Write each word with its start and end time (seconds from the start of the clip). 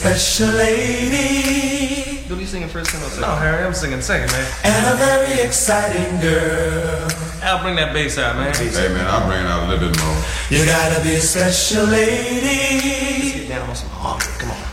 Special 0.00 0.48
lady. 0.56 2.22
Who 2.28 2.36
you 2.36 2.46
singing 2.46 2.68
first 2.68 2.94
and 2.94 3.02
second? 3.02 3.20
No, 3.20 3.36
Harry, 3.36 3.64
I'm 3.64 3.74
singing 3.74 4.00
second, 4.00 4.30
man. 4.32 4.46
And 4.64 4.86
a 4.86 4.96
very 4.96 5.46
exciting 5.46 6.20
girl. 6.20 7.08
I'll 7.42 7.62
bring 7.62 7.76
that 7.76 7.92
bass 7.92 8.18
out, 8.18 8.36
man. 8.36 8.54
Hey, 8.54 8.88
man, 8.88 9.06
I'll 9.06 9.26
bring 9.26 9.40
it 9.40 9.46
out 9.46 9.66
a 9.66 9.68
little 9.68 9.88
bit 9.88 9.98
more. 10.02 10.22
You 10.50 10.64
gotta 10.64 11.02
be 11.02 11.14
a 11.14 11.20
special 11.20 11.84
lady. 11.86 13.20
Let's 13.22 13.34
get 13.34 13.48
down 13.48 13.68
on 13.68 13.76
some 13.76 13.90
harmony. 13.90 14.30
Come 14.38 14.50
on. 14.50 14.70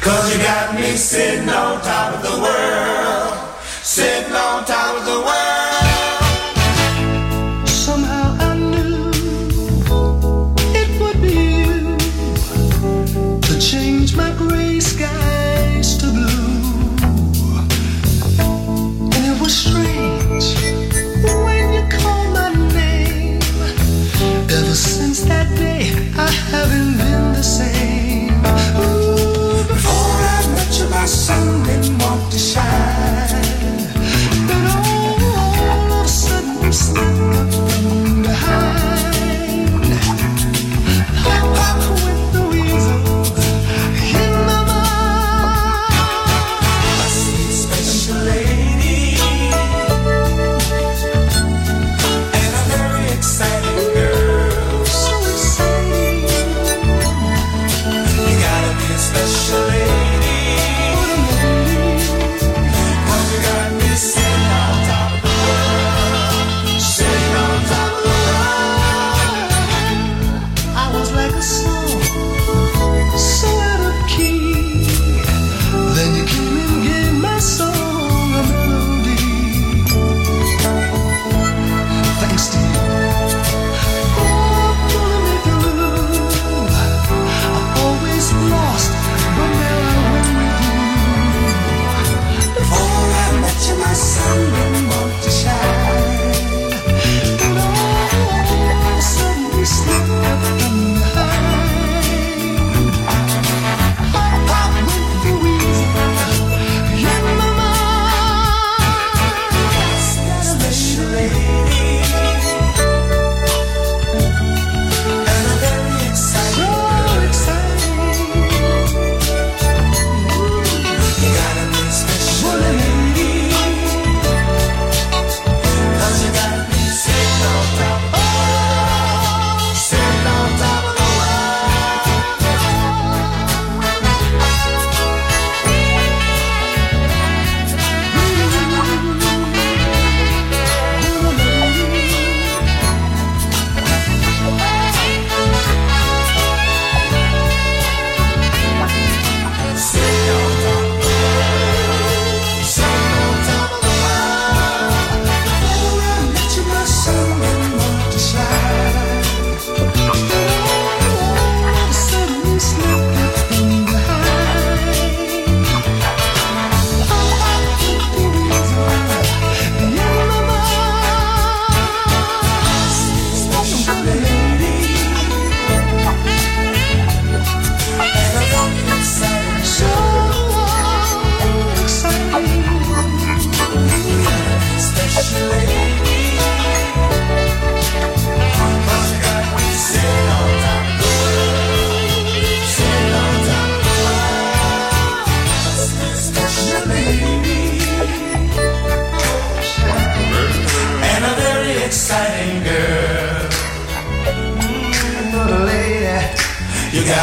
Cause 0.00 0.32
you 0.32 0.42
got 0.42 0.74
me 0.74 0.96
sitting 0.96 1.48
on 1.48 1.80
top 1.82 2.14
of 2.14 2.22
the 2.22 2.40
world. 2.40 3.34
Sitting 3.82 4.32
on 4.32 4.64
top 4.64 4.96
of 4.96 5.04
the 5.04 5.20
world. 5.20 5.59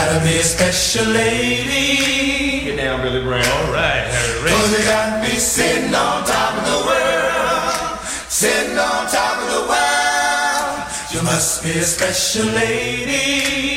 gotta 0.08 0.24
be 0.24 0.38
a 0.38 0.44
special 0.44 1.06
lady. 1.12 2.64
Get 2.66 2.78
down, 2.78 3.02
Billy 3.02 3.22
Brown. 3.24 3.46
All 3.46 3.74
right, 3.74 4.06
Harry. 4.08 4.50
Cause 4.50 4.80
you 4.80 4.86
got 4.86 5.22
me 5.22 5.36
sitting 5.36 5.94
on 5.94 6.24
top 6.24 6.54
of 6.60 6.66
the 6.72 6.80
world, 6.88 8.00
sitting 8.30 8.78
on 8.78 9.08
top 9.12 9.36
of 9.44 9.50
the 9.56 9.64
world. 9.72 10.78
You 11.12 11.22
must 11.24 11.62
be 11.62 11.72
a 11.72 11.84
special 11.84 12.46
lady. 12.46 13.77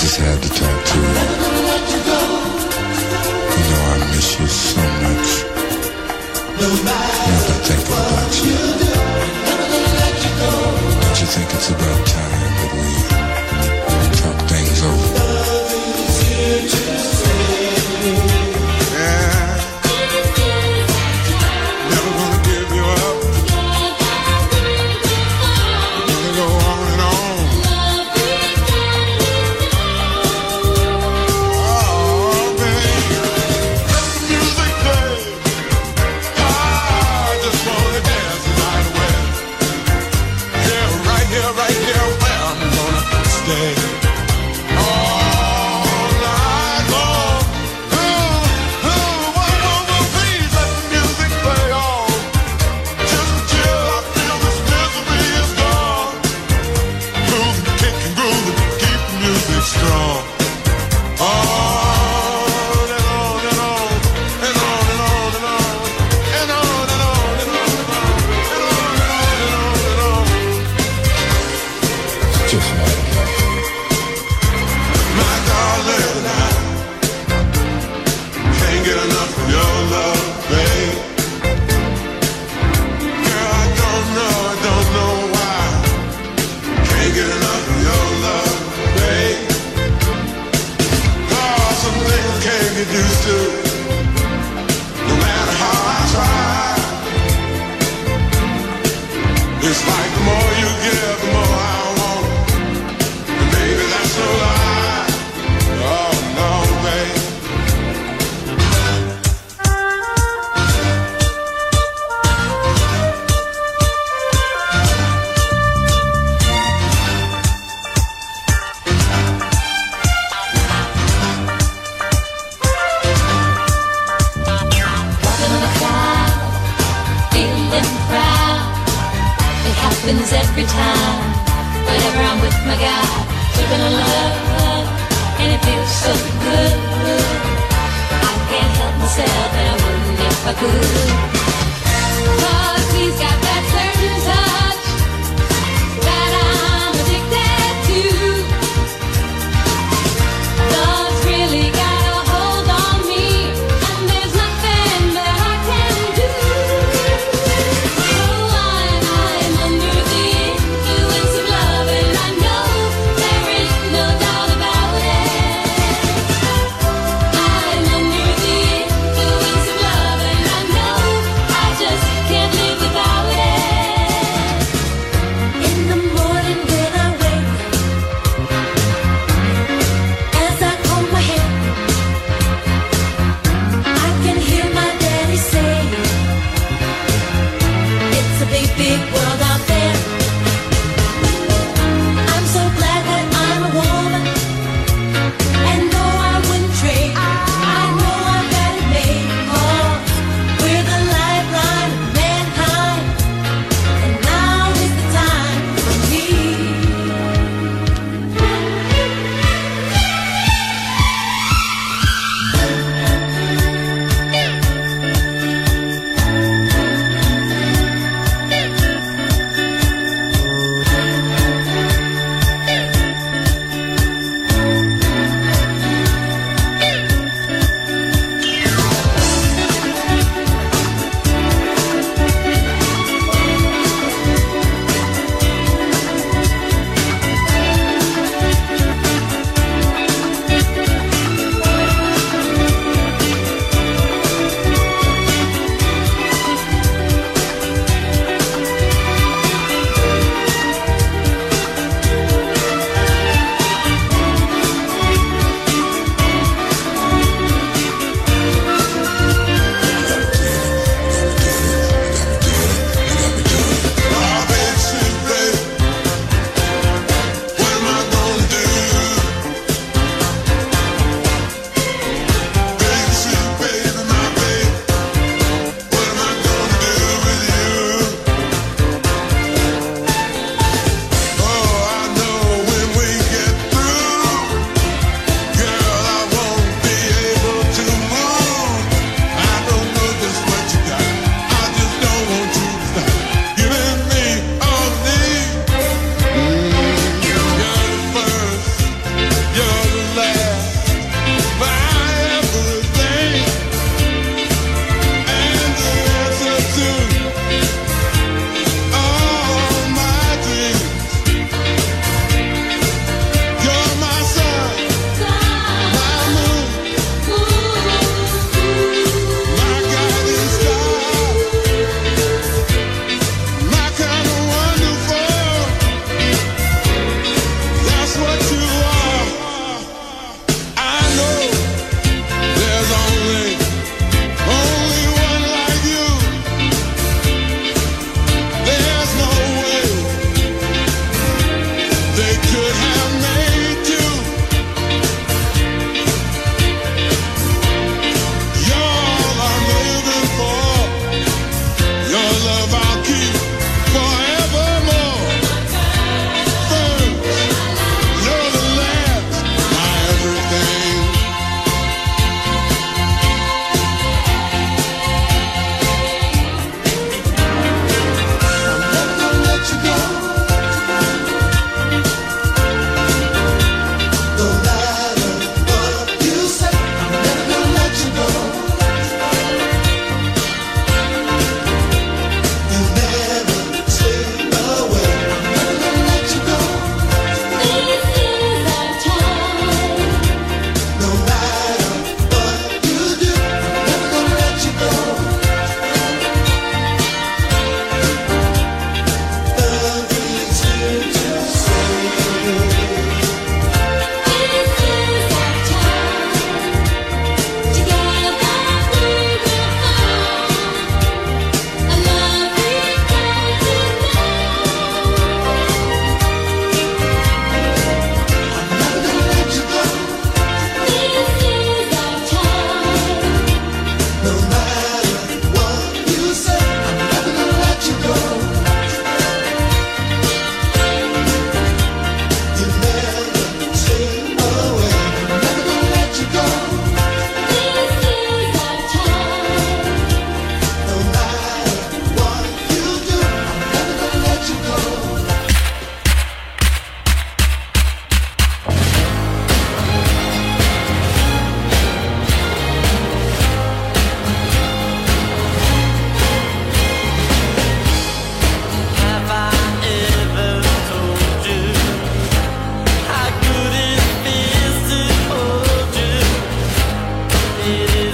just 0.00 0.16
had 0.16 0.42
to 0.42 0.48
talk 0.48 0.84
to 0.86 0.96
you. 0.96 1.02
You 3.52 3.64
know 3.68 3.82
I 3.84 3.98
miss 4.16 4.40
you 4.40 4.46
so 4.46 4.80
much. 5.04 5.30
No 6.58 6.68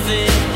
it. 0.09 0.56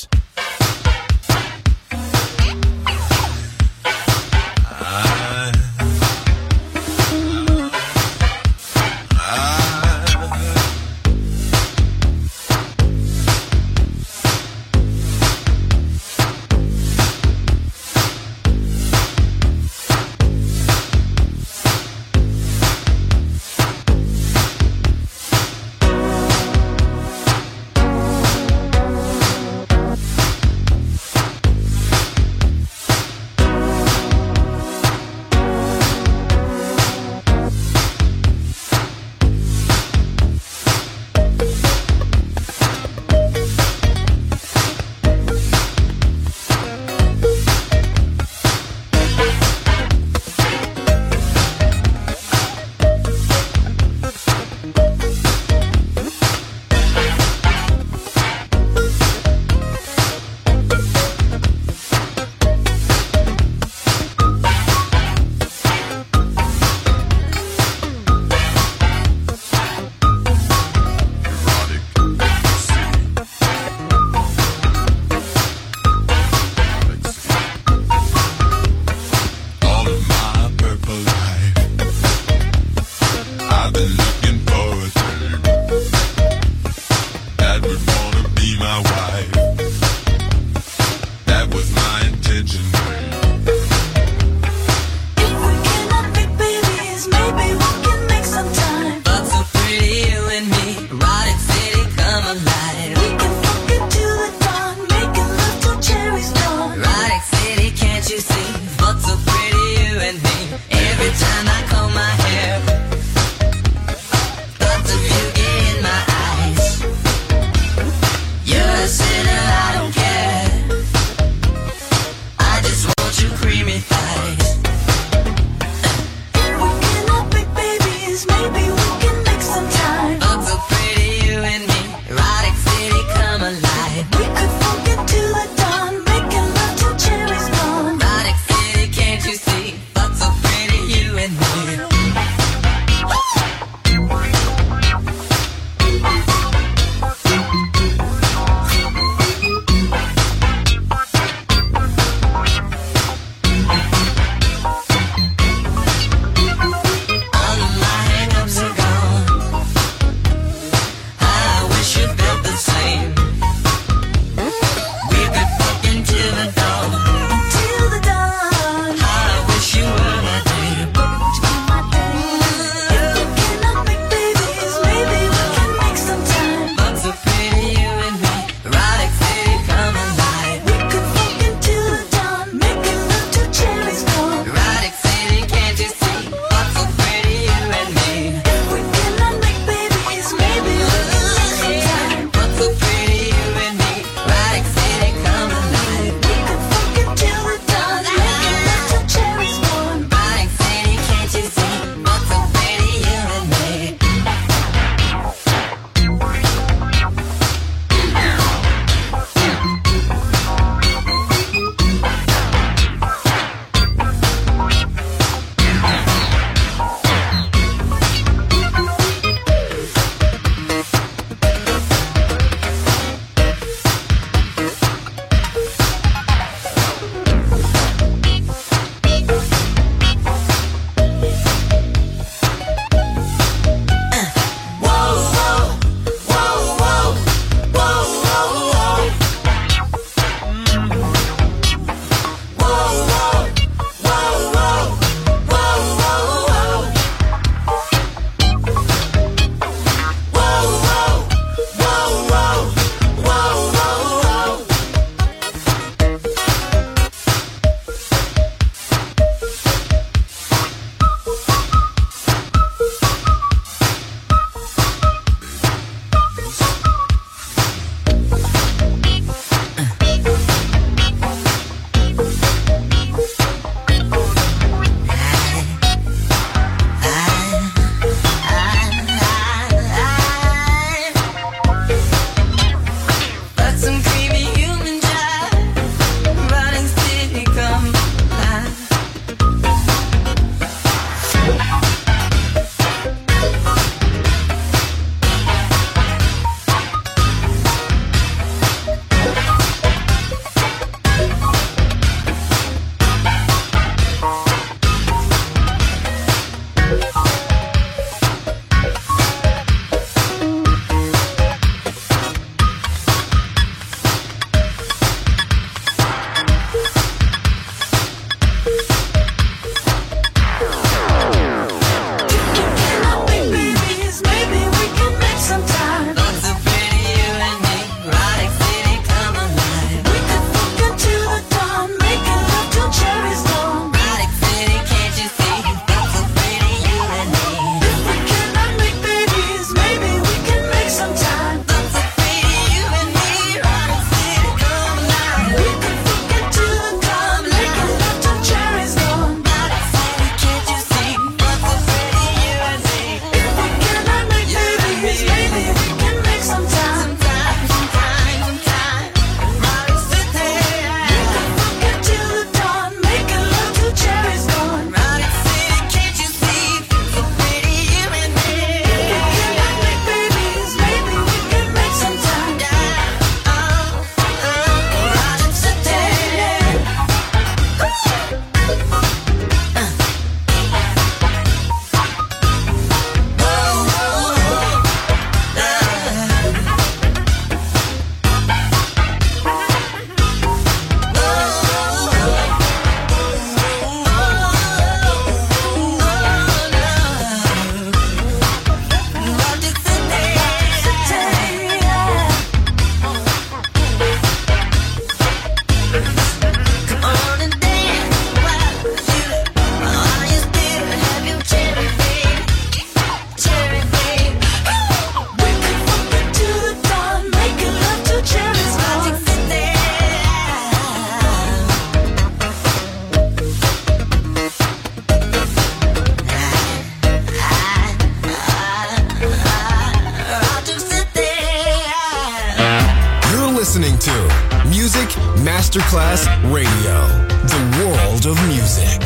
world 438.25 438.37
of 438.37 438.47
music. 438.47 439.01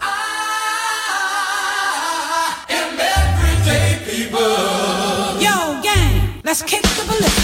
I 0.00 0.94
am 2.68 2.98
everyday 3.00 3.98
people. 4.04 4.40
Yo, 5.40 5.82
gang, 5.82 6.40
let's 6.44 6.62
kick 6.62 6.82
the 6.82 7.04
balloon. 7.06 7.43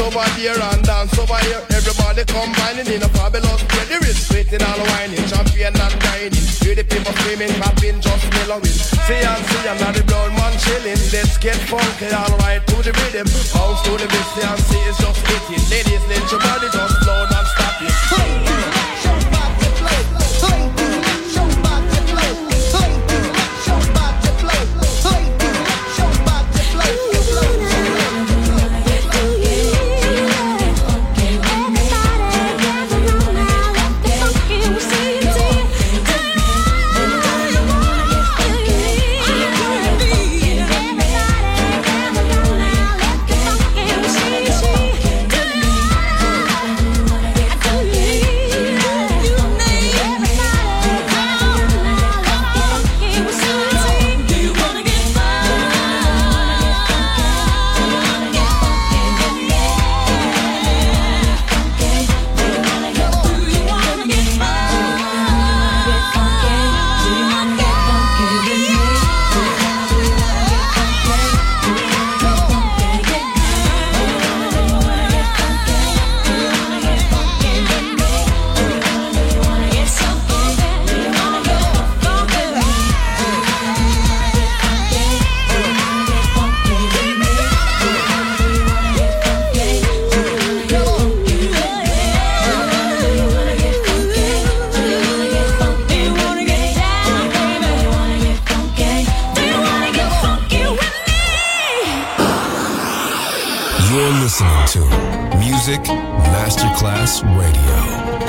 Dance 0.00 0.16
over 0.16 0.30
here 0.40 0.56
and 0.56 0.82
dance 0.82 1.18
over 1.18 1.36
here. 1.44 1.60
Everybody 1.76 2.24
combining 2.24 2.88
in 2.88 3.02
a 3.02 3.08
fabulous 3.12 3.62
play. 3.68 3.84
There 3.84 4.00
is 4.08 4.16
sweating 4.26 4.62
and 4.62 4.80
whining, 4.88 5.28
champion 5.28 5.76
and 5.76 6.00
dining. 6.00 6.32
Hear 6.64 6.74
the 6.74 6.84
people 6.84 7.12
screaming, 7.20 7.52
popping, 7.60 8.00
just 8.00 8.24
mellowing. 8.32 8.64
See 8.64 9.20
and 9.20 9.44
see, 9.44 9.68
and 9.68 9.78
now 9.78 9.92
the 9.92 10.02
brown 10.04 10.32
man 10.40 10.56
chilling. 10.56 10.96
Let's 11.12 11.36
get 11.36 11.60
funky, 11.68 12.08
alright, 12.08 12.66
to 12.68 12.76
the 12.80 12.96
rhythm. 12.96 13.28
House 13.52 13.82
to 13.84 13.92
the 14.00 14.08
beat, 14.08 14.26
see 14.32 14.48
and 14.48 14.60
see, 14.72 14.80
it's 14.88 14.96
just 15.04 15.20
hitting. 15.28 15.68
Ladies, 15.68 16.04
let 16.08 16.24
your 16.32 16.40
body 16.40 16.68
just 16.72 16.96
blow 17.04 17.20
and 17.28 17.46
stop 17.52 17.82
it. 17.84 18.49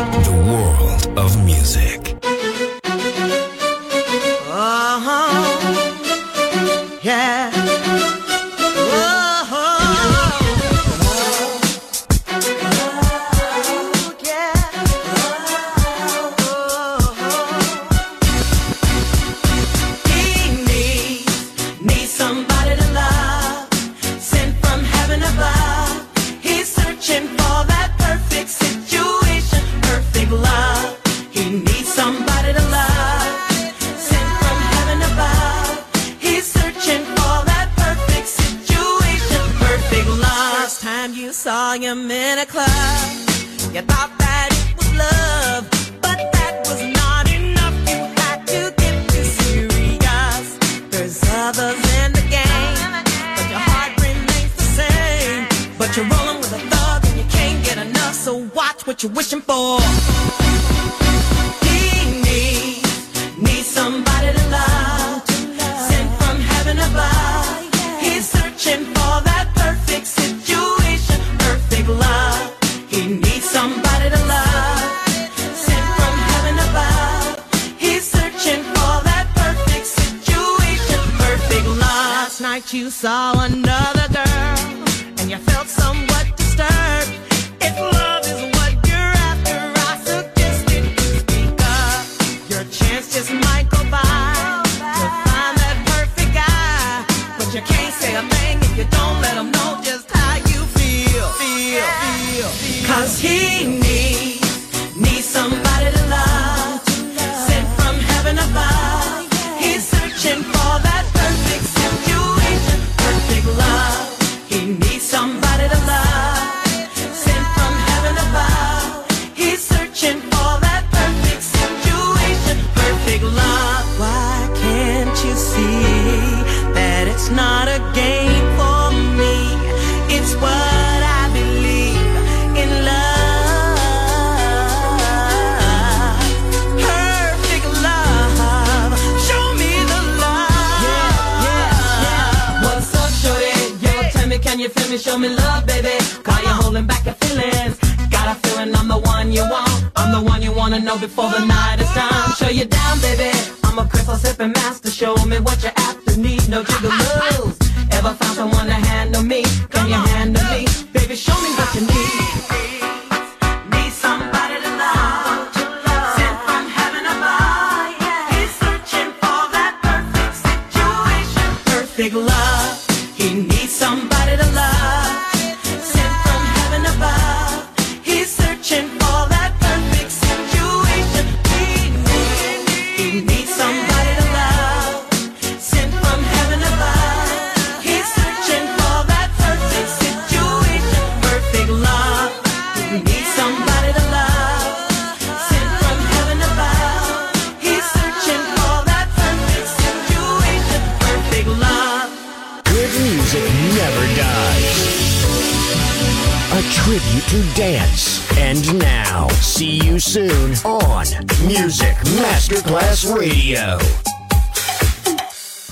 The 0.01 0.31
world 0.31 1.19
of 1.19 1.45
music. 1.45 2.10